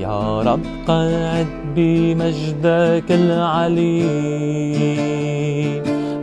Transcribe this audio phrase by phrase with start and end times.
[0.00, 1.46] يا رب قعد
[1.76, 4.02] بمجدك العلي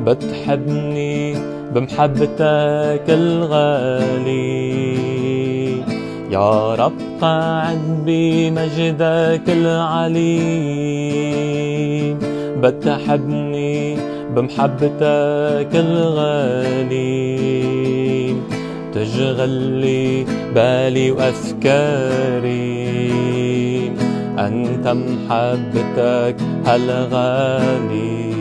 [0.05, 1.36] بتحبني
[1.73, 4.58] بمحبتك الغالي
[6.31, 10.48] يا رب قعد بمجدك العلي
[12.62, 13.98] بتحبني
[14.36, 17.17] بمحبتك الغالي
[18.94, 20.25] تشغل لي
[20.55, 22.58] بالي وأفكاري.
[24.39, 26.36] أنت محبتك
[26.67, 28.33] هالغالي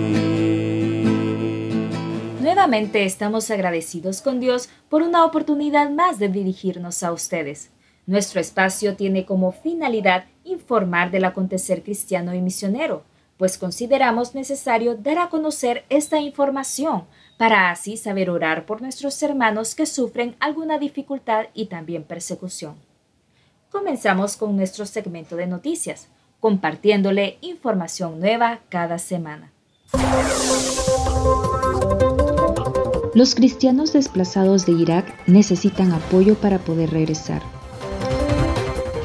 [2.42, 7.70] Nuevamente estamos agradecidos con Dios por una oportunidad más de dirigirnos a ustedes.
[8.08, 13.04] Nuestro espacio tiene como finalidad informar del acontecer cristiano y misionero,
[13.38, 17.06] pues consideramos necesario dar a conocer esta información
[17.38, 22.76] para así saber orar por nuestros hermanos que sufren alguna dificultad y también persecución.
[23.71, 26.09] Comenzamos con nuestro segmento de noticias,
[26.41, 29.51] compartiéndole información nueva cada semana.
[33.15, 37.43] Los cristianos desplazados de Irak necesitan apoyo para poder regresar.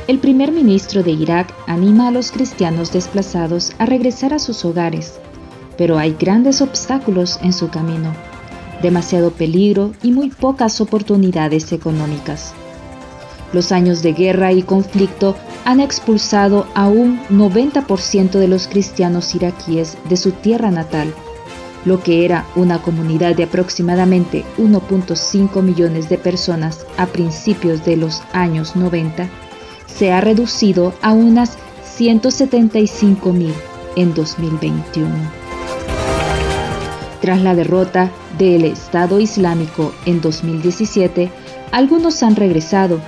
[0.08, 5.20] El primer ministro de Irak anima a los cristianos desplazados a regresar a sus hogares,
[5.78, 8.14] pero hay grandes obstáculos en su camino,
[8.82, 12.54] demasiado peligro y muy pocas oportunidades económicas.
[13.54, 15.36] Los años de guerra y conflicto
[15.66, 21.14] han expulsado a un 90% de los cristianos iraquíes de su tierra natal,
[21.86, 28.22] lo que era una comunidad de aproximadamente 1.5 millones de personas a principios de los
[28.34, 29.30] años 90,
[29.88, 31.58] se ha reducido a unas
[31.96, 33.54] 175 mil
[33.96, 35.10] en 2021.
[37.22, 41.30] Tras la derrota del Estado Islámico en 2017,
[41.72, 43.00] algunos han regresado,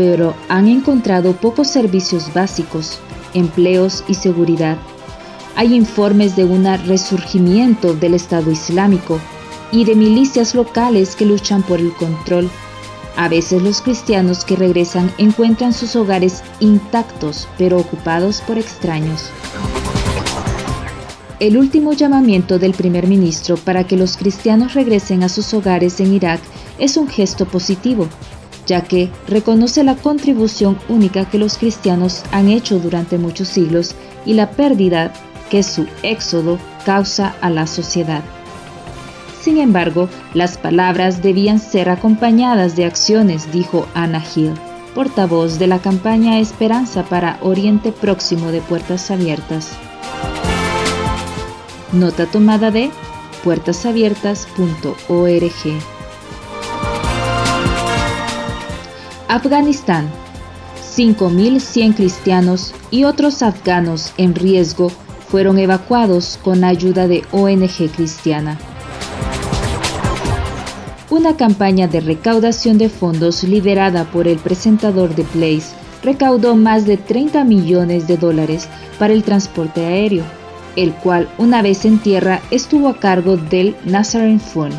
[0.00, 2.98] pero han encontrado pocos servicios básicos,
[3.34, 4.78] empleos y seguridad.
[5.56, 9.20] Hay informes de un resurgimiento del Estado Islámico
[9.70, 12.48] y de milicias locales que luchan por el control.
[13.18, 19.28] A veces los cristianos que regresan encuentran sus hogares intactos pero ocupados por extraños.
[21.40, 26.14] El último llamamiento del primer ministro para que los cristianos regresen a sus hogares en
[26.14, 26.40] Irak
[26.78, 28.08] es un gesto positivo,
[28.70, 34.34] ya que reconoce la contribución única que los cristianos han hecho durante muchos siglos y
[34.34, 35.12] la pérdida
[35.50, 38.22] que su éxodo causa a la sociedad.
[39.42, 44.52] Sin embargo, las palabras debían ser acompañadas de acciones, dijo Anna Hill,
[44.94, 49.70] portavoz de la campaña Esperanza para Oriente Próximo de Puertas Abiertas.
[51.92, 52.92] Nota tomada de
[53.42, 55.99] puertasabiertas.org.
[59.30, 60.10] Afganistán.
[60.96, 64.90] 5.100 cristianos y otros afganos en riesgo
[65.28, 68.58] fueron evacuados con ayuda de ONG cristiana.
[71.10, 76.96] Una campaña de recaudación de fondos liderada por el presentador de Blaze recaudó más de
[76.96, 78.68] 30 millones de dólares
[78.98, 80.24] para el transporte aéreo,
[80.74, 84.74] el cual una vez en tierra estuvo a cargo del Nazarene Fund,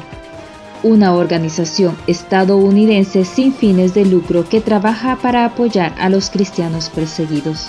[0.84, 7.68] una organización estadounidense sin fines de lucro que trabaja para apoyar a los cristianos perseguidos.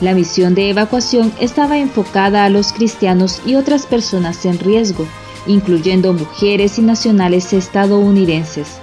[0.00, 5.06] La misión de evacuación estaba enfocada a los cristianos y otras personas en riesgo,
[5.46, 8.78] incluyendo mujeres y nacionales estadounidenses.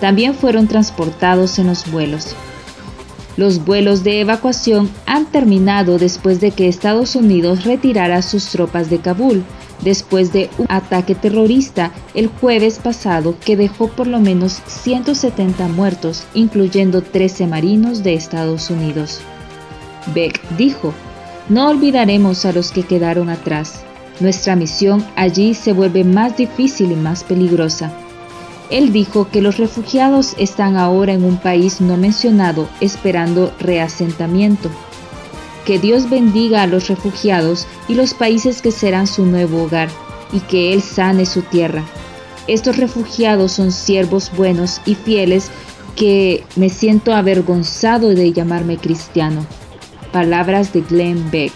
[0.00, 2.34] También fueron transportados en los vuelos.
[3.36, 8.98] Los vuelos de evacuación han terminado después de que Estados Unidos retirara sus tropas de
[8.98, 9.44] Kabul,
[9.82, 16.24] después de un ataque terrorista el jueves pasado que dejó por lo menos 170 muertos,
[16.34, 19.20] incluyendo 13 marinos de Estados Unidos.
[20.14, 20.92] Beck dijo,
[21.48, 23.82] no olvidaremos a los que quedaron atrás.
[24.20, 27.92] Nuestra misión allí se vuelve más difícil y más peligrosa.
[28.70, 34.70] Él dijo que los refugiados están ahora en un país no mencionado esperando reasentamiento.
[35.70, 39.88] Que Dios bendiga a los refugiados y los países que serán su nuevo hogar,
[40.32, 41.84] y que Él sane su tierra.
[42.48, 45.48] Estos refugiados son siervos buenos y fieles
[45.94, 49.46] que me siento avergonzado de llamarme cristiano.
[50.10, 51.52] Palabras de Glenn Beck.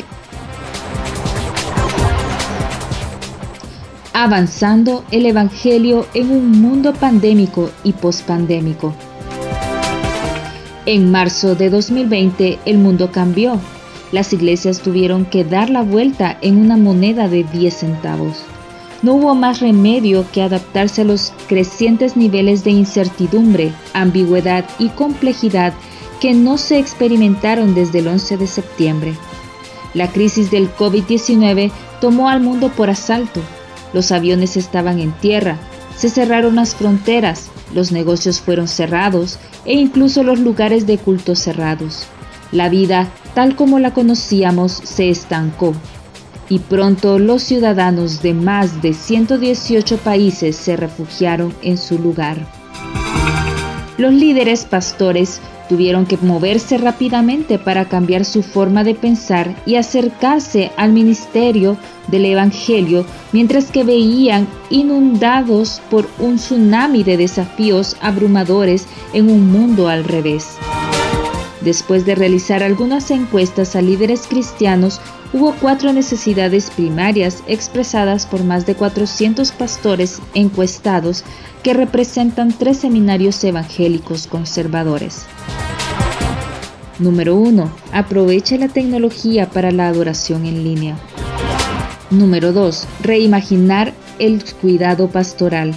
[4.12, 8.94] avanzando el Evangelio en un mundo pandémico y pospandémico.
[10.86, 13.58] En marzo de 2020 el mundo cambió.
[14.14, 18.44] Las iglesias tuvieron que dar la vuelta en una moneda de 10 centavos.
[19.02, 25.72] No hubo más remedio que adaptarse a los crecientes niveles de incertidumbre, ambigüedad y complejidad
[26.20, 29.14] que no se experimentaron desde el 11 de septiembre.
[29.94, 33.40] La crisis del COVID-19 tomó al mundo por asalto
[33.94, 35.56] los aviones estaban en tierra,
[35.96, 42.06] se cerraron las fronteras, los negocios fueron cerrados e incluso los lugares de culto cerrados.
[42.52, 45.74] La vida, tal como la conocíamos, se estancó
[46.48, 52.46] y pronto los ciudadanos de más de 118 países se refugiaron en su lugar.
[53.96, 60.70] Los líderes pastores Tuvieron que moverse rápidamente para cambiar su forma de pensar y acercarse
[60.76, 61.76] al ministerio
[62.08, 69.88] del Evangelio mientras que veían inundados por un tsunami de desafíos abrumadores en un mundo
[69.88, 70.58] al revés.
[71.64, 75.00] Después de realizar algunas encuestas a líderes cristianos,
[75.32, 81.24] hubo cuatro necesidades primarias expresadas por más de 400 pastores encuestados
[81.62, 85.24] que representan tres seminarios evangélicos conservadores.
[86.98, 87.72] Número 1.
[87.92, 90.98] Aproveche la tecnología para la adoración en línea.
[92.10, 92.86] Número 2.
[93.02, 95.74] Reimaginar el cuidado pastoral.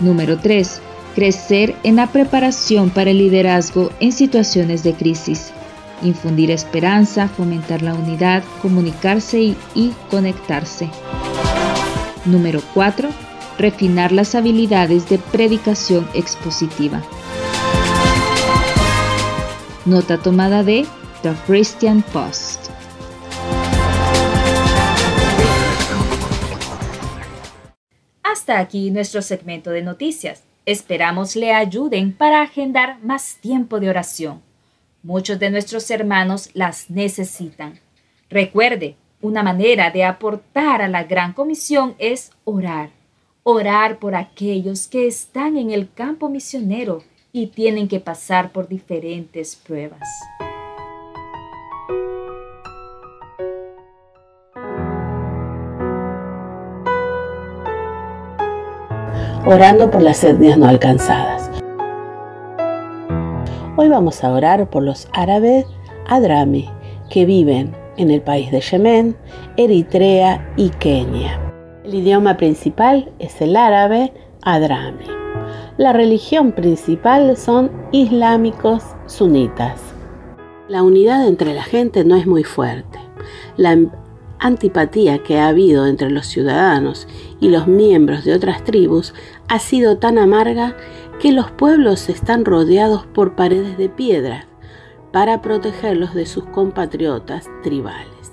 [0.00, 0.82] Número 3.
[1.14, 5.52] Crecer en la preparación para el liderazgo en situaciones de crisis.
[6.02, 9.40] Infundir esperanza, fomentar la unidad, comunicarse
[9.74, 10.90] y, conectarse.
[12.24, 13.08] Número 4
[13.58, 17.02] refinar las habilidades de predicación expositiva.
[19.84, 20.86] Nota tomada de
[21.22, 22.70] The Christian Post.
[28.22, 30.42] Hasta aquí nuestro segmento de noticias.
[30.66, 34.42] Esperamos le ayuden para agendar más tiempo de oración.
[35.02, 37.80] Muchos de nuestros hermanos las necesitan.
[38.30, 42.90] Recuerde, una manera de aportar a la gran comisión es orar
[43.44, 49.54] orar por aquellos que están en el campo misionero y tienen que pasar por diferentes
[49.54, 50.08] pruebas.
[59.46, 61.50] Orando por las etnias no alcanzadas.
[63.76, 65.66] Hoy vamos a orar por los árabes
[66.06, 66.70] adrami
[67.10, 69.14] que viven en el país de Yemen,
[69.58, 71.38] Eritrea y Kenia.
[71.84, 75.04] El idioma principal es el árabe adrami.
[75.76, 79.78] La religión principal son islámicos sunitas.
[80.68, 82.98] La unidad entre la gente no es muy fuerte.
[83.58, 83.76] La
[84.44, 87.08] antipatía que ha habido entre los ciudadanos
[87.40, 89.14] y los miembros de otras tribus
[89.48, 90.76] ha sido tan amarga
[91.18, 94.46] que los pueblos están rodeados por paredes de piedra
[95.12, 98.32] para protegerlos de sus compatriotas tribales.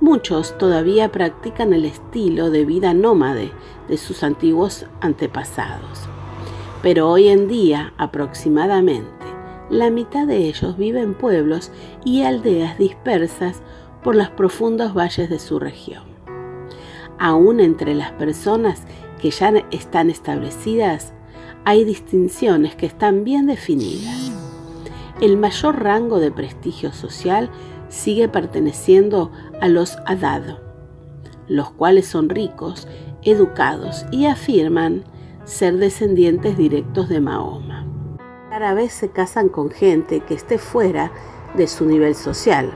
[0.00, 3.52] Muchos todavía practican el estilo de vida nómade
[3.88, 6.08] de sus antiguos antepasados.
[6.82, 9.26] Pero hoy en día, aproximadamente,
[9.68, 11.70] la mitad de ellos vive en pueblos
[12.02, 13.62] y aldeas dispersas
[14.02, 16.04] por los profundos valles de su región.
[17.18, 18.82] Aún entre las personas
[19.20, 21.12] que ya están establecidas,
[21.64, 24.32] hay distinciones que están bien definidas.
[25.20, 27.50] El mayor rango de prestigio social
[27.88, 29.30] sigue perteneciendo
[29.60, 30.58] a los Adad,
[31.46, 32.88] los cuales son ricos,
[33.22, 35.04] educados y afirman
[35.44, 37.86] ser descendientes directos de Mahoma.
[38.50, 41.12] Rara vez se casan con gente que esté fuera
[41.54, 42.72] de su nivel social.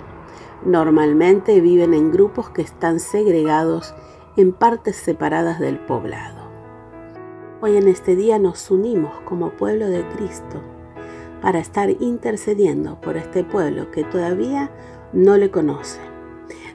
[0.67, 3.95] Normalmente viven en grupos que están segregados
[4.37, 6.51] en partes separadas del poblado.
[7.61, 10.61] Hoy en este día nos unimos como pueblo de Cristo
[11.41, 14.73] para estar intercediendo por este pueblo que todavía
[15.13, 16.01] no le conoce.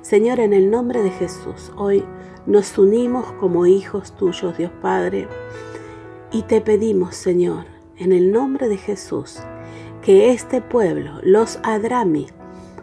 [0.01, 2.05] Señor, en el nombre de Jesús, hoy
[2.45, 5.27] nos unimos como hijos tuyos, Dios Padre,
[6.31, 7.65] y te pedimos, Señor,
[7.97, 9.39] en el nombre de Jesús,
[10.01, 12.27] que este pueblo, los Adrami,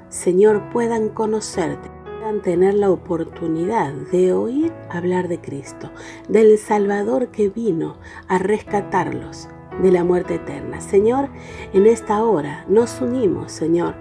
[0.08, 5.90] Señor, puedan conocerte, puedan tener la oportunidad de oír hablar de Cristo,
[6.28, 9.48] del Salvador que vino a rescatarlos
[9.82, 10.80] de la muerte eterna.
[10.80, 11.28] Señor,
[11.74, 13.96] en esta hora nos unimos, Señor,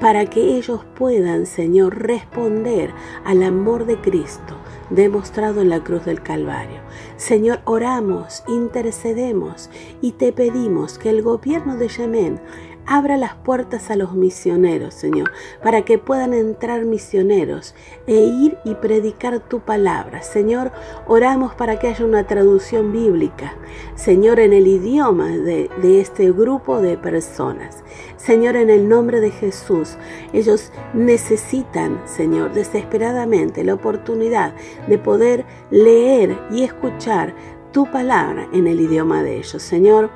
[0.00, 2.92] para que ellos puedan, Señor, responder
[3.24, 4.56] al amor de Cristo
[4.90, 6.80] demostrado en la cruz del Calvario.
[7.16, 12.40] Señor, oramos, intercedemos y te pedimos que el gobierno de Yemen
[12.88, 17.74] Abra las puertas a los misioneros, Señor, para que puedan entrar misioneros
[18.06, 20.22] e ir y predicar tu palabra.
[20.22, 20.70] Señor,
[21.08, 23.54] oramos para que haya una traducción bíblica,
[23.96, 27.82] Señor, en el idioma de, de este grupo de personas.
[28.18, 29.96] Señor, en el nombre de Jesús,
[30.32, 34.54] ellos necesitan, Señor, desesperadamente la oportunidad
[34.86, 37.34] de poder leer y escuchar
[37.72, 39.62] tu palabra en el idioma de ellos.
[39.62, 40.10] Señor,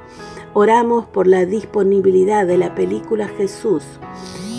[0.52, 3.84] Oramos por la disponibilidad de la película Jesús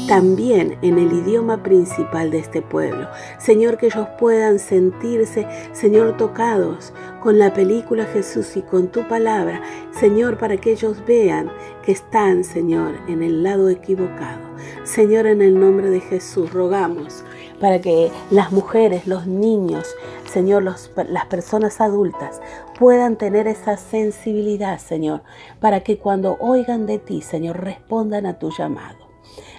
[0.07, 3.07] también en el idioma principal de este pueblo.
[3.39, 9.62] Señor, que ellos puedan sentirse, Señor, tocados con la película Jesús y con tu palabra,
[9.91, 11.50] Señor, para que ellos vean
[11.83, 14.51] que están, Señor, en el lado equivocado.
[14.83, 17.24] Señor, en el nombre de Jesús, rogamos
[17.60, 19.95] para que las mujeres, los niños,
[20.31, 22.41] Señor, las personas adultas
[22.79, 25.23] puedan tener esa sensibilidad, Señor,
[25.59, 29.11] para que cuando oigan de ti, Señor, respondan a tu llamado.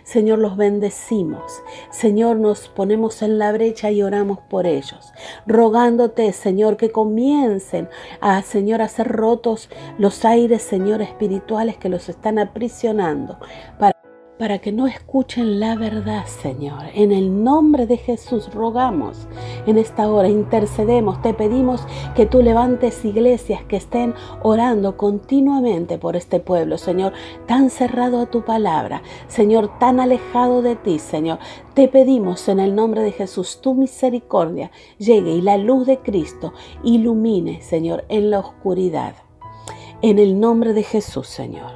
[0.02, 1.62] Señor, los bendecimos.
[1.90, 5.12] Señor, nos ponemos en la brecha y oramos por ellos,
[5.46, 7.90] rogándote, Señor, que comiencen
[8.22, 13.38] a, Señor, a ser rotos los aires, Señor, espirituales que los están aprisionando
[13.78, 14.01] para
[14.38, 16.86] para que no escuchen la verdad, Señor.
[16.94, 19.28] En el nombre de Jesús rogamos
[19.66, 21.86] en esta hora, intercedemos, te pedimos
[22.16, 27.12] que tú levantes iglesias que estén orando continuamente por este pueblo, Señor,
[27.46, 31.38] tan cerrado a tu palabra, Señor, tan alejado de ti, Señor.
[31.74, 36.52] Te pedimos en el nombre de Jesús, tu misericordia llegue y la luz de Cristo
[36.82, 39.14] ilumine, Señor, en la oscuridad.
[40.00, 41.70] En el nombre de Jesús, Señor.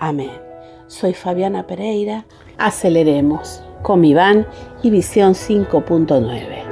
[0.00, 0.49] Amén.
[0.90, 2.24] Soy Fabiana Pereira.
[2.58, 4.48] Aceleremos con Iván
[4.82, 6.64] y Visión 5.9.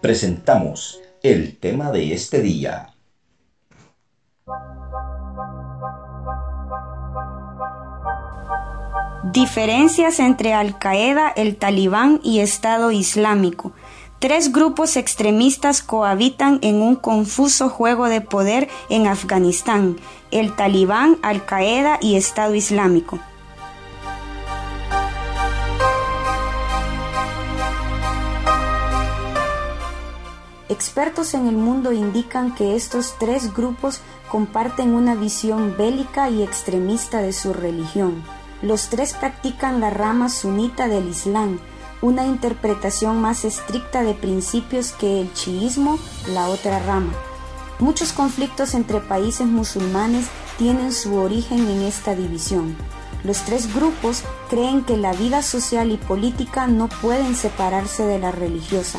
[0.00, 2.94] Presentamos el tema de este día.
[9.32, 13.72] Diferencias entre Al Qaeda, el Talibán y Estado Islámico
[14.24, 19.98] Tres grupos extremistas cohabitan en un confuso juego de poder en Afganistán,
[20.30, 23.18] el Talibán, Al-Qaeda y Estado Islámico.
[30.70, 34.00] Expertos en el mundo indican que estos tres grupos
[34.30, 38.24] comparten una visión bélica y extremista de su religión.
[38.62, 41.58] Los tres practican la rama sunita del Islam,
[42.04, 45.98] una interpretación más estricta de principios que el chiismo,
[46.34, 47.14] la otra rama.
[47.78, 50.26] Muchos conflictos entre países musulmanes
[50.58, 52.76] tienen su origen en esta división.
[53.24, 58.32] Los tres grupos creen que la vida social y política no pueden separarse de la
[58.32, 58.98] religiosa.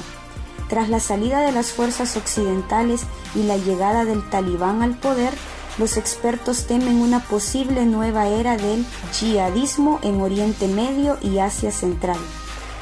[0.68, 3.04] Tras la salida de las fuerzas occidentales
[3.36, 5.32] y la llegada del talibán al poder,
[5.78, 8.84] los expertos temen una posible nueva era del
[9.20, 12.18] yihadismo en Oriente Medio y Asia Central.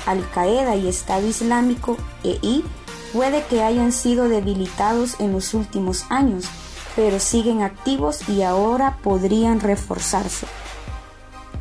[0.06, 2.64] Al-Qaeda y Estado Islámico EI
[3.14, 6.46] puede que hayan sido debilitados en los últimos años,
[6.96, 10.48] pero siguen activos y ahora podrían reforzarse.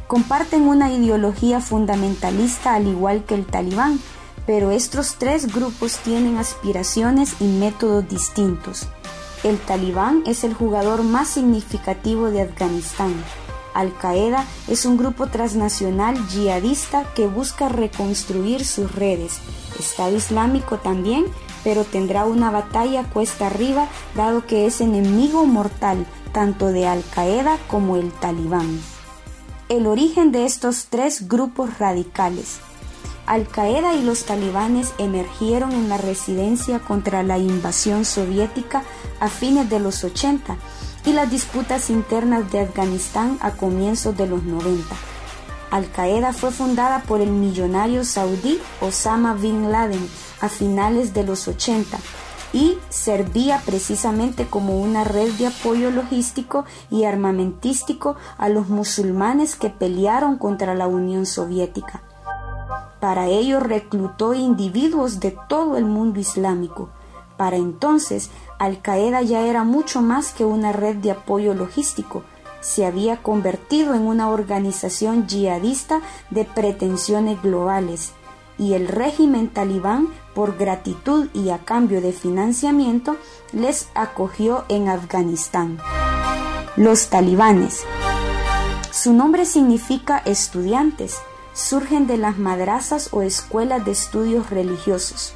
[0.07, 4.01] Comparten una ideología fundamentalista al igual que el talibán,
[4.47, 8.89] pero estos tres grupos tienen aspiraciones y métodos distintos.
[9.45, 13.15] El talibán es el jugador más significativo de Afganistán
[13.75, 19.39] al-Qaeda es un grupo transnacional yihadista que busca reconstruir sus redes.
[19.79, 21.27] Estado Islámico también,
[21.65, 27.97] pero tendrá una batalla cuesta arriba dado que es enemigo mortal tanto de Al-Qaeda como
[27.97, 28.81] el Talibán.
[29.69, 32.59] El origen de estos tres grupos radicales.
[33.27, 38.83] Al-Qaeda y los talibanes emergieron en la residencia contra la invasión soviética
[39.21, 40.57] a fines de los 80
[41.05, 44.95] y las disputas internas de Afganistán a comienzos de los 90.
[45.71, 50.07] Al-Qaeda fue fundada por el millonario saudí Osama Bin Laden
[50.41, 51.99] a finales de los 80
[52.53, 59.71] y servía precisamente como una red de apoyo logístico y armamentístico a los musulmanes que
[59.71, 62.03] pelearon contra la Unión Soviética.
[63.01, 66.91] Para ello reclutó individuos de todo el mundo islámico.
[67.37, 68.31] Para entonces,
[68.63, 72.23] al-Qaeda ya era mucho más que una red de apoyo logístico,
[72.61, 76.01] se había convertido en una organización yihadista
[76.31, 78.13] de pretensiones globales,
[78.59, 83.17] y el régimen talibán, por gratitud y a cambio de financiamiento,
[83.53, 85.79] les acogió en Afganistán.
[86.77, 87.83] Los talibanes.
[88.93, 91.17] Su nombre significa estudiantes.
[91.53, 95.35] Surgen de las madrazas o escuelas de estudios religiosos.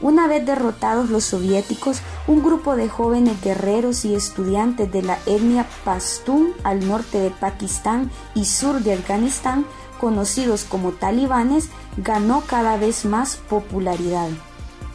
[0.00, 5.66] Una vez derrotados los soviéticos, un grupo de jóvenes guerreros y estudiantes de la etnia
[5.84, 9.64] Pashtun al norte de Pakistán y sur de Afganistán,
[9.98, 14.28] conocidos como talibanes, ganó cada vez más popularidad.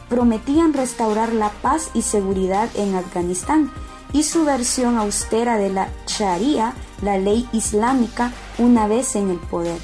[0.08, 3.72] Prometían restaurar la paz y seguridad en Afganistán
[4.12, 9.78] y su versión austera de la Sharia, la ley islámica, una vez en el poder.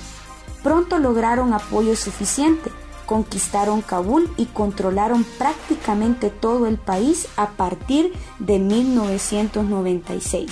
[0.63, 2.68] Pronto lograron apoyo suficiente
[3.09, 10.50] conquistaron Kabul y controlaron prácticamente todo el país a partir de 1996.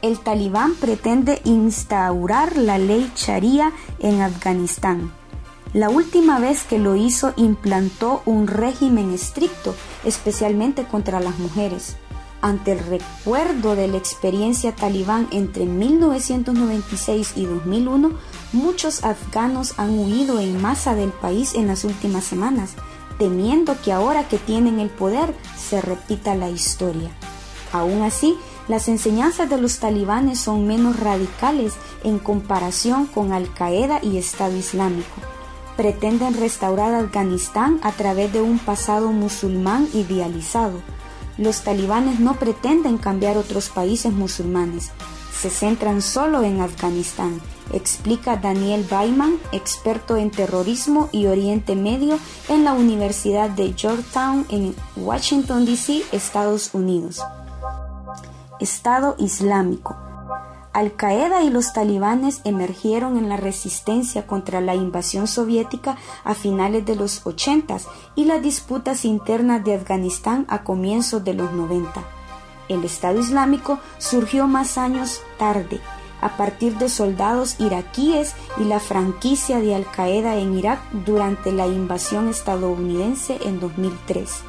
[0.00, 5.12] El talibán pretende instaurar la ley Sharia en Afganistán.
[5.74, 9.74] La última vez que lo hizo implantó un régimen estricto,
[10.04, 11.96] especialmente contra las mujeres
[12.42, 18.12] ante el recuerdo de la experiencia talibán entre 1996 y 2001,
[18.52, 22.74] muchos afganos han huido en masa del país en las últimas semanas,
[23.18, 27.10] temiendo que ahora que tienen el poder se repita la historia.
[27.72, 28.36] Aún así,
[28.68, 34.56] las enseñanzas de los talibanes son menos radicales en comparación con Al Qaeda y Estado
[34.56, 35.20] Islámico.
[35.76, 40.80] Pretenden restaurar Afganistán a través de un pasado musulmán idealizado,
[41.40, 44.90] los talibanes no pretenden cambiar otros países musulmanes,
[45.34, 47.40] se centran solo en Afganistán,
[47.72, 54.74] explica Daniel Baiman, experto en terrorismo y Oriente Medio en la Universidad de Georgetown en
[54.96, 57.22] Washington, D.C., Estados Unidos.
[58.60, 59.96] Estado Islámico
[60.72, 66.96] al-Qaeda y los talibanes emergieron en la resistencia contra la invasión soviética a finales de
[66.96, 67.78] los 80
[68.14, 72.04] y las disputas internas de Afganistán a comienzos de los 90.
[72.68, 75.80] El Estado Islámico surgió más años tarde,
[76.20, 82.28] a partir de soldados iraquíes y la franquicia de Al-Qaeda en Irak durante la invasión
[82.28, 84.42] estadounidense en 2003.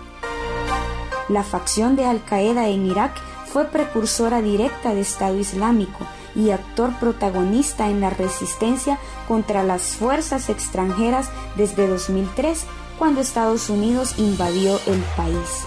[1.29, 3.13] La facción de Al-Qaeda en Irak
[3.45, 10.49] fue precursora directa de Estado Islámico y actor protagonista en la resistencia contra las fuerzas
[10.49, 12.65] extranjeras desde 2003,
[12.97, 15.65] cuando Estados Unidos invadió el país.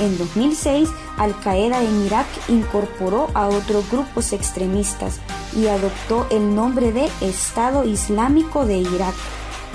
[0.00, 5.20] En 2006, Al Qaeda en Irak incorporó a otros grupos extremistas
[5.56, 9.14] y adoptó el nombre de Estado Islámico de Irak,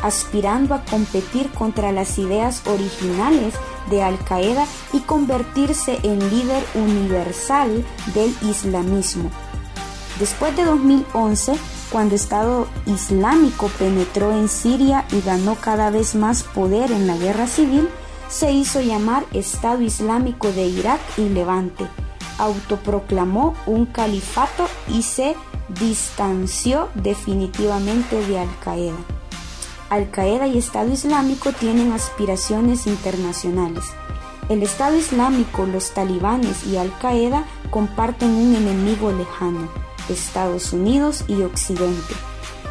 [0.02, 3.54] aspirando a competir contra las ideas originales
[3.90, 9.30] de Al Qaeda y convertirse en líder universal del islamismo.
[10.20, 11.54] Después de 2011,
[11.92, 17.48] cuando Estado Islámico penetró en Siria y ganó cada vez más poder en la guerra
[17.48, 17.90] civil,
[18.30, 21.88] se hizo llamar Estado Islámico de Irak y Levante,
[22.38, 25.36] autoproclamó un califato y se
[25.80, 28.98] distanció definitivamente de Al Qaeda.
[29.90, 33.86] Al Qaeda y Estado Islámico tienen aspiraciones internacionales.
[34.50, 39.70] El Estado Islámico, los talibanes y Al Qaeda comparten un enemigo lejano,
[40.10, 42.14] Estados Unidos y Occidente.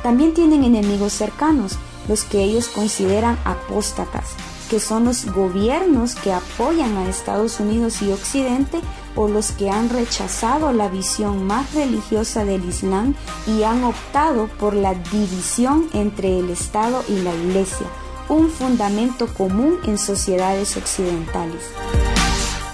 [0.02, 1.76] También tienen enemigos cercanos,
[2.08, 4.34] los que ellos consideran apóstatas,
[4.68, 8.80] que son los gobiernos que apoyan a Estados Unidos y Occidente
[9.16, 13.14] o los que han rechazado la visión más religiosa del Islam
[13.46, 17.86] y han optado por la división entre el Estado y la Iglesia,
[18.28, 21.62] un fundamento común en sociedades occidentales.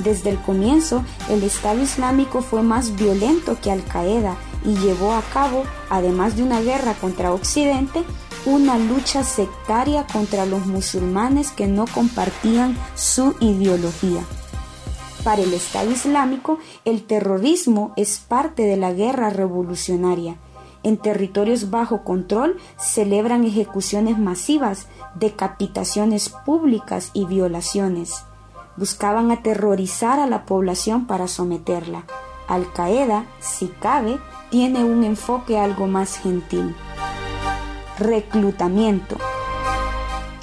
[0.00, 5.22] Desde el comienzo, el Estado Islámico fue más violento que Al Qaeda y llevó a
[5.22, 8.04] cabo, además de una guerra contra Occidente,
[8.46, 14.22] una lucha sectaria contra los musulmanes que no compartían su ideología.
[15.24, 20.36] Para el Estado Islámico, el terrorismo es parte de la guerra revolucionaria.
[20.82, 28.24] En territorios bajo control celebran ejecuciones masivas, decapitaciones públicas y violaciones.
[28.76, 32.04] Buscaban aterrorizar a la población para someterla.
[32.46, 34.18] Al Qaeda, si cabe,
[34.50, 36.76] tiene un enfoque algo más gentil.
[37.98, 39.16] Reclutamiento.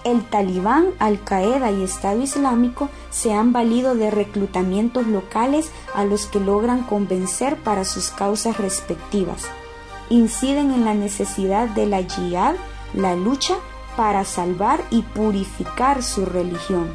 [0.06, 6.28] El talibán, Al Qaeda y Estado Islámico se han valido de reclutamientos locales a los
[6.28, 9.44] que logran convencer para sus causas respectivas.
[10.10, 12.56] Inciden en la necesidad de la jihad,
[12.94, 13.56] la lucha
[13.98, 16.90] para salvar y purificar su religión.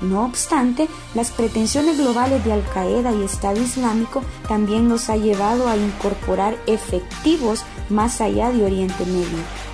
[0.00, 5.68] No obstante, las pretensiones globales de Al Qaeda y Estado Islámico también nos ha llevado
[5.68, 9.67] a incorporar efectivos más allá de Oriente Medio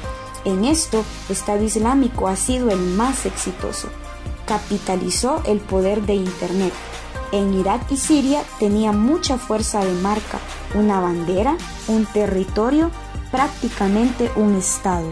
[0.45, 3.89] en esto, Estado Islámico ha sido el más exitoso.
[4.47, 6.73] Capitalizó el poder de Internet.
[7.33, 10.39] en Irak y Siria tenía mucha fuerza de marca,
[10.75, 11.57] una bandera,
[11.89, 12.93] un territorio,
[13.33, 15.11] prácticamente un Estado.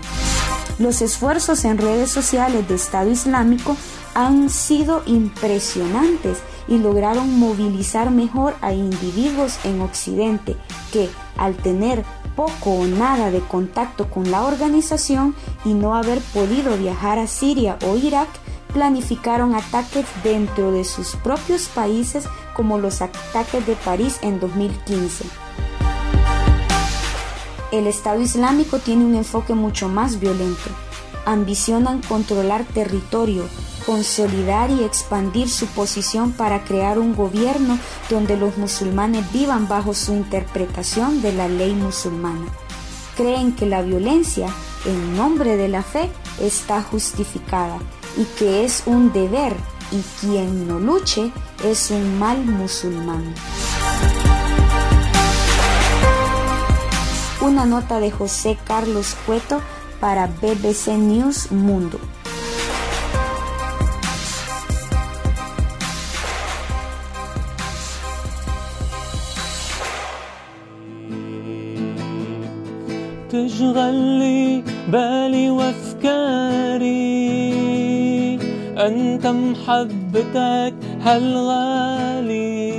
[0.79, 3.77] Los esfuerzos en redes sociales de Estado Islámico
[4.15, 10.57] han sido impresionantes y lograron movilizar mejor a individuos en Occidente
[10.93, 12.05] que, al tener
[12.37, 17.79] poco o nada de contacto con la organización y no haber podido viajar a Siria
[17.87, 18.29] o Irak,
[18.73, 25.25] planificaron ataques dentro de sus propios países como los ataques de París en 2015.
[27.71, 30.71] El Estado Islámico tiene un enfoque mucho más violento.
[31.25, 33.49] Ambicionan controlar territorio,
[33.85, 37.79] consolidar y expandir su posición para crear un gobierno
[38.11, 42.47] donde los musulmanes vivan bajo su interpretación de la ley musulmana.
[43.17, 44.49] Creen que la violencia,
[44.87, 47.79] en nombre de la fe, está justificada
[48.17, 49.55] y que es un deber
[49.91, 51.31] y quien no luche
[51.65, 53.35] es un mal musulmán.
[57.41, 59.61] Una nota de José Carlos Cueto
[60.01, 61.99] para BBC News Mundo.
[73.63, 76.83] تشغل لي بالي وافكاري.
[78.77, 82.73] أنت محبتك هالغالي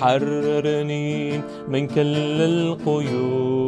[0.00, 3.64] حررني من كل القيود.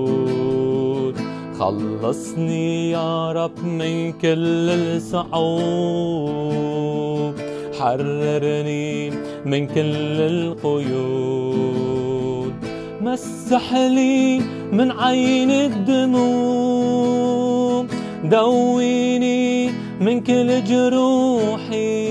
[1.58, 6.06] خلصني يا رب من كل الصعوب.
[7.85, 9.09] حررني
[9.45, 11.91] من كل القيود
[13.01, 14.39] مسح لي
[14.71, 17.01] من عين الدموع
[18.23, 22.01] دويني من كل جروحي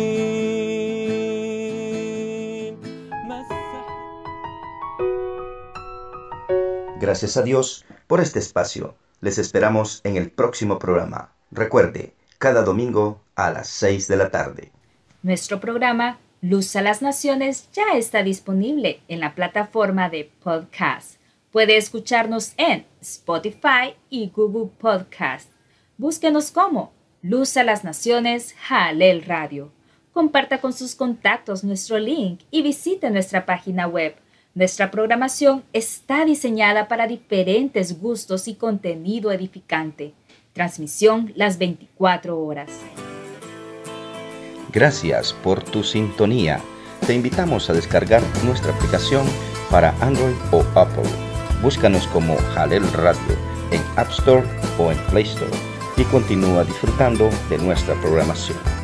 [3.28, 3.86] مسح
[7.00, 8.94] Gracias a Dios por este espacio.
[9.20, 11.32] Les esperamos en el próximo programa.
[11.50, 14.72] Recuerde, cada domingo a las 6 de la tarde.
[15.25, 21.15] Nuestro programa Luz a las Naciones ya está disponible en la plataforma de podcast.
[21.51, 25.49] Puede escucharnos en Spotify y Google Podcast.
[25.97, 29.71] Búsquenos como Luz a las Naciones Jalel Radio.
[30.13, 34.13] Comparta con sus contactos nuestro link y visite nuestra página web.
[34.53, 40.13] Nuestra programación está diseñada para diferentes gustos y contenido edificante.
[40.53, 42.69] Transmisión las 24 horas.
[44.75, 46.59] Gracias por tu sintonía.
[47.07, 49.25] Te invitamos a descargar nuestra aplicación
[49.71, 51.09] para Android o Apple.
[51.61, 53.37] Búscanos como Jalel Radio
[53.71, 54.43] en App Store
[54.77, 55.49] o en Play Store
[55.95, 58.74] y continúa disfrutando de nuestra programación.